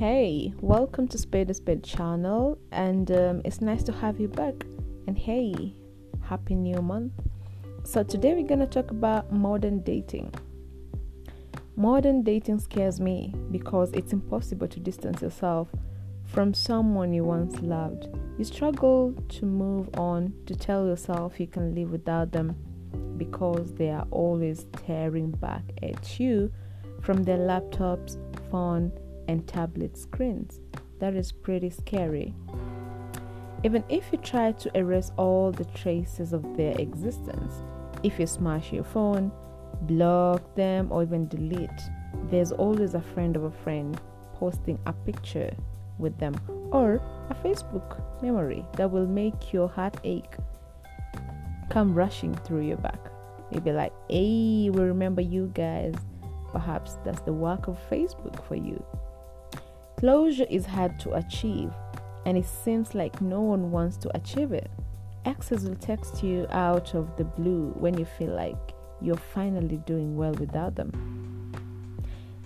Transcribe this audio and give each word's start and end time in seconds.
Hey, 0.00 0.54
welcome 0.62 1.08
to 1.08 1.18
Spade 1.18 1.50
a 1.50 1.52
Spade 1.52 1.84
channel, 1.84 2.56
and 2.72 3.10
um, 3.10 3.42
it's 3.44 3.60
nice 3.60 3.82
to 3.82 3.92
have 3.92 4.18
you 4.18 4.28
back. 4.28 4.54
And 5.06 5.18
hey, 5.18 5.74
happy 6.22 6.54
new 6.54 6.80
month. 6.80 7.12
So, 7.84 8.02
today 8.02 8.32
we're 8.32 8.48
gonna 8.48 8.66
talk 8.66 8.92
about 8.92 9.30
modern 9.30 9.80
dating. 9.80 10.32
Modern 11.76 12.22
dating 12.22 12.60
scares 12.60 12.98
me 12.98 13.34
because 13.50 13.92
it's 13.92 14.14
impossible 14.14 14.68
to 14.68 14.80
distance 14.80 15.20
yourself 15.20 15.68
from 16.24 16.54
someone 16.54 17.12
you 17.12 17.24
once 17.24 17.60
loved. 17.60 18.08
You 18.38 18.46
struggle 18.46 19.12
to 19.28 19.44
move 19.44 19.90
on, 19.98 20.32
to 20.46 20.56
tell 20.56 20.86
yourself 20.86 21.38
you 21.38 21.46
can 21.46 21.74
live 21.74 21.90
without 21.92 22.32
them 22.32 22.56
because 23.18 23.74
they 23.74 23.90
are 23.90 24.06
always 24.10 24.64
staring 24.78 25.30
back 25.30 25.64
at 25.82 26.18
you 26.18 26.50
from 27.02 27.22
their 27.22 27.36
laptops, 27.36 28.16
phone, 28.50 28.92
and 29.30 29.46
tablet 29.46 29.96
screens. 29.96 30.60
That 30.98 31.14
is 31.14 31.30
pretty 31.30 31.70
scary. 31.70 32.34
Even 33.62 33.84
if 33.88 34.04
you 34.10 34.18
try 34.18 34.52
to 34.52 34.76
erase 34.76 35.12
all 35.16 35.52
the 35.52 35.66
traces 35.66 36.32
of 36.32 36.56
their 36.56 36.76
existence, 36.78 37.54
if 38.02 38.18
you 38.18 38.26
smash 38.26 38.72
your 38.72 38.84
phone, 38.84 39.30
block 39.82 40.54
them, 40.56 40.90
or 40.90 41.02
even 41.02 41.28
delete, 41.28 41.82
there's 42.30 42.52
always 42.52 42.94
a 42.94 43.00
friend 43.00 43.36
of 43.36 43.44
a 43.44 43.50
friend 43.50 44.00
posting 44.34 44.78
a 44.86 44.92
picture 44.92 45.54
with 45.98 46.18
them 46.18 46.34
or 46.72 46.94
a 47.28 47.34
Facebook 47.44 48.02
memory 48.22 48.64
that 48.76 48.90
will 48.90 49.06
make 49.06 49.52
your 49.52 49.68
heart 49.68 49.96
ache 50.02 50.36
come 51.68 51.94
rushing 51.94 52.34
through 52.34 52.62
your 52.62 52.78
back. 52.78 53.00
You'll 53.52 53.60
be 53.60 53.72
like, 53.72 53.92
hey, 54.08 54.70
we 54.70 54.80
remember 54.80 55.20
you 55.20 55.52
guys. 55.54 55.94
Perhaps 56.50 56.96
that's 57.04 57.20
the 57.20 57.32
work 57.32 57.68
of 57.68 57.78
Facebook 57.90 58.42
for 58.48 58.56
you. 58.56 58.82
Closure 60.00 60.46
is 60.48 60.64
hard 60.64 60.98
to 61.00 61.12
achieve, 61.12 61.70
and 62.24 62.38
it 62.38 62.46
seems 62.46 62.94
like 62.94 63.20
no 63.20 63.42
one 63.42 63.70
wants 63.70 63.98
to 63.98 64.16
achieve 64.16 64.50
it. 64.50 64.70
Exes 65.26 65.68
will 65.68 65.76
text 65.76 66.22
you 66.24 66.46
out 66.48 66.94
of 66.94 67.14
the 67.18 67.24
blue 67.24 67.74
when 67.78 67.98
you 67.98 68.06
feel 68.06 68.34
like 68.34 68.56
you're 69.02 69.14
finally 69.34 69.76
doing 69.84 70.16
well 70.16 70.32
without 70.32 70.74
them. 70.74 70.90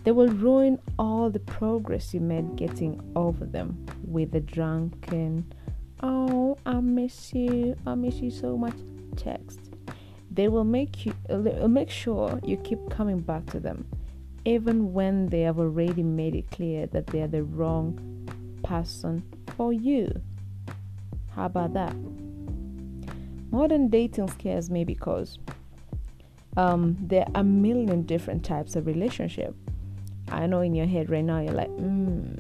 They 0.02 0.10
will 0.10 0.30
ruin 0.30 0.80
all 0.98 1.30
the 1.30 1.38
progress 1.38 2.12
you 2.12 2.18
made 2.18 2.56
getting 2.56 3.00
over 3.14 3.44
them 3.44 3.86
with 4.04 4.34
a 4.34 4.40
drunken, 4.40 5.46
oh, 6.02 6.58
I 6.66 6.80
miss 6.80 7.32
you, 7.32 7.76
I 7.86 7.94
miss 7.94 8.16
you 8.16 8.32
so 8.32 8.58
much 8.58 8.74
text. 9.14 9.60
They 10.28 10.48
will 10.48 10.64
make 10.64 11.06
you 11.06 11.14
uh, 11.30 11.68
make 11.68 11.88
sure 11.88 12.40
you 12.42 12.56
keep 12.56 12.90
coming 12.90 13.20
back 13.20 13.46
to 13.50 13.60
them 13.60 13.86
even 14.44 14.92
when 14.92 15.28
they 15.28 15.42
have 15.42 15.58
already 15.58 16.02
made 16.02 16.34
it 16.34 16.50
clear 16.50 16.86
that 16.88 17.06
they 17.08 17.22
are 17.22 17.28
the 17.28 17.42
wrong 17.42 17.98
person 18.62 19.22
for 19.56 19.72
you. 19.72 20.20
How 21.34 21.46
about 21.46 21.72
that? 21.74 21.94
Modern 23.50 23.88
dating 23.88 24.28
scares 24.28 24.70
me 24.70 24.84
because 24.84 25.38
um, 26.56 26.96
there 27.00 27.22
are 27.34 27.40
a 27.40 27.44
million 27.44 28.02
different 28.02 28.44
types 28.44 28.76
of 28.76 28.86
relationship. 28.86 29.54
I 30.28 30.46
know 30.46 30.60
in 30.60 30.74
your 30.74 30.86
head 30.86 31.10
right 31.10 31.24
now 31.24 31.40
you're 31.40 31.52
like, 31.52 31.70
hmm, 31.70 32.34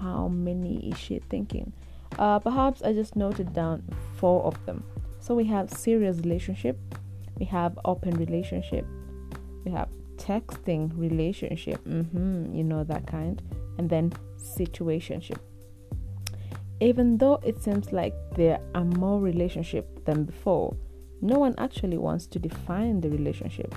how 0.00 0.28
many 0.28 0.90
is 0.90 0.98
she 0.98 1.20
thinking? 1.30 1.72
Uh, 2.18 2.38
perhaps 2.38 2.82
I 2.82 2.92
just 2.92 3.16
noted 3.16 3.52
down 3.52 3.82
four 4.16 4.42
of 4.44 4.64
them. 4.66 4.84
So 5.20 5.34
we 5.34 5.44
have 5.44 5.70
serious 5.70 6.18
relationship, 6.18 6.78
we 7.38 7.44
have 7.46 7.78
open 7.84 8.12
relationship, 8.16 8.86
we 9.64 9.70
have 9.72 9.88
texting 10.18 10.90
relationship, 10.96 11.82
mm-hmm, 11.84 12.54
you 12.54 12.64
know 12.64 12.84
that 12.84 13.06
kind, 13.06 13.40
and 13.78 13.88
then 13.88 14.12
situationship. 14.36 15.38
Even 16.80 17.16
though 17.18 17.40
it 17.44 17.62
seems 17.62 17.92
like 17.92 18.14
there 18.36 18.60
are 18.74 18.84
more 18.84 19.20
relationship 19.20 20.04
than 20.04 20.24
before, 20.24 20.76
no 21.20 21.38
one 21.38 21.54
actually 21.58 21.98
wants 21.98 22.26
to 22.26 22.38
define 22.38 23.00
the 23.00 23.10
relationship. 23.10 23.74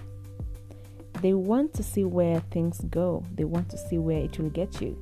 They 1.21 1.33
want 1.33 1.73
to 1.75 1.83
see 1.83 2.03
where 2.03 2.39
things 2.51 2.81
go. 2.89 3.23
They 3.35 3.43
want 3.43 3.69
to 3.69 3.77
see 3.77 3.97
where 3.97 4.19
it 4.19 4.37
will 4.39 4.49
get 4.49 4.81
you. 4.81 4.97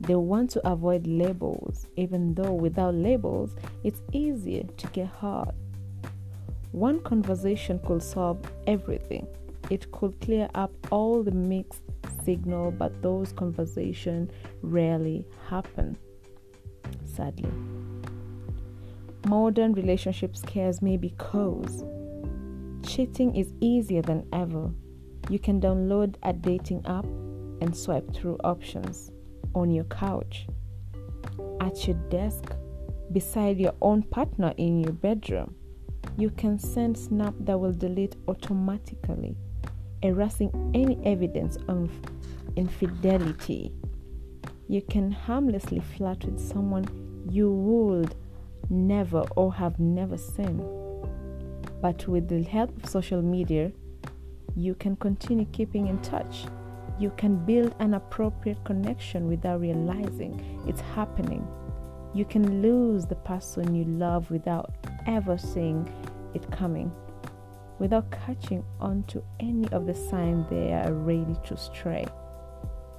They 0.00 0.14
want 0.14 0.50
to 0.50 0.68
avoid 0.68 1.06
labels, 1.06 1.86
even 1.96 2.34
though 2.34 2.52
without 2.52 2.94
labels, 2.94 3.54
it's 3.84 4.00
easier 4.12 4.64
to 4.64 4.86
get 4.88 5.08
hurt. 5.08 5.54
One 6.72 7.00
conversation 7.00 7.80
could 7.84 8.02
solve 8.02 8.40
everything 8.66 9.26
it 9.70 9.90
could 9.92 10.20
clear 10.20 10.48
up 10.54 10.72
all 10.90 11.22
the 11.22 11.30
mixed 11.30 11.82
signal, 12.24 12.72
but 12.72 13.00
those 13.02 13.32
conversations 13.32 14.30
rarely 14.62 15.24
happen, 15.48 15.96
sadly. 17.04 17.50
Modern 19.26 19.72
relationship 19.72 20.36
scares 20.36 20.82
me 20.82 20.96
because 20.96 21.84
cheating 22.84 23.36
is 23.36 23.52
easier 23.60 24.02
than 24.02 24.26
ever. 24.32 24.70
You 25.28 25.38
can 25.38 25.60
download 25.60 26.16
a 26.24 26.32
dating 26.32 26.84
app 26.86 27.04
and 27.04 27.76
swipe 27.76 28.12
through 28.12 28.38
options 28.42 29.12
on 29.54 29.70
your 29.70 29.84
couch, 29.84 30.46
at 31.60 31.86
your 31.86 31.96
desk, 32.08 32.52
beside 33.12 33.58
your 33.58 33.74
own 33.82 34.02
partner 34.02 34.52
in 34.56 34.80
your 34.80 34.92
bedroom. 34.92 35.54
You 36.16 36.30
can 36.30 36.58
send 36.58 36.98
snap 36.98 37.34
that 37.40 37.58
will 37.58 37.72
delete 37.72 38.16
automatically 38.26 39.36
erasing 40.02 40.50
any 40.74 40.98
evidence 41.04 41.56
of 41.68 41.90
infidelity. 42.56 43.72
You 44.68 44.82
can 44.82 45.10
harmlessly 45.10 45.80
flirt 45.80 46.24
with 46.24 46.40
someone 46.40 46.86
you 47.28 47.52
would 47.52 48.14
never 48.70 49.20
or 49.36 49.52
have 49.52 49.78
never 49.78 50.16
seen. 50.16 50.58
But 51.82 52.06
with 52.06 52.28
the 52.28 52.42
help 52.42 52.76
of 52.82 52.88
social 52.88 53.22
media, 53.22 53.72
you 54.56 54.74
can 54.74 54.96
continue 54.96 55.46
keeping 55.52 55.88
in 55.88 56.00
touch. 56.02 56.44
You 56.98 57.10
can 57.16 57.36
build 57.46 57.74
an 57.78 57.94
appropriate 57.94 58.62
connection 58.64 59.26
without 59.26 59.60
realizing 59.60 60.62
it's 60.66 60.80
happening. 60.80 61.46
You 62.14 62.24
can 62.24 62.62
lose 62.62 63.06
the 63.06 63.14
person 63.14 63.74
you 63.74 63.84
love 63.84 64.30
without 64.30 64.74
ever 65.06 65.38
seeing 65.38 65.88
it 66.34 66.50
coming 66.50 66.92
without 67.80 68.10
catching 68.12 68.62
on 68.78 69.02
to 69.08 69.24
any 69.40 69.66
of 69.72 69.86
the 69.86 69.94
signs 69.94 70.48
they 70.50 70.72
are 70.72 70.92
ready 70.92 71.34
to 71.44 71.56
stray. 71.56 72.06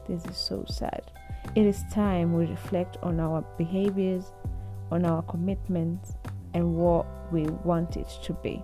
This 0.08 0.25
is 0.25 0.36
so 0.36 0.66
sad. 0.68 1.12
It 1.56 1.66
is 1.66 1.84
time 1.94 2.34
we 2.34 2.46
reflect 2.47 2.97
on 3.03 3.19
our 3.19 3.42
behaviors, 3.58 4.34
on 4.92 5.06
our 5.06 5.22
commitments, 5.22 6.16
and 6.53 6.75
what 6.75 7.06
we 7.31 7.44
want 7.44 7.96
it 7.96 8.09
to 8.24 8.34
be. 8.34 8.62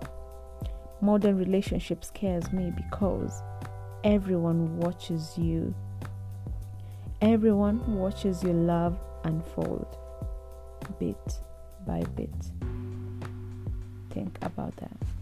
Modern 1.00 1.38
relationship 1.38 2.04
scares 2.04 2.52
me 2.52 2.72
because 2.76 3.40
everyone 4.02 4.76
watches 4.78 5.38
you. 5.38 5.72
Everyone 7.22 7.96
watches 7.96 8.42
your 8.42 8.54
love 8.54 8.98
unfold 9.22 9.96
bit 10.98 11.40
by 11.86 12.02
bit. 12.16 12.34
Think 14.10 14.36
about 14.42 14.74
that. 14.76 15.17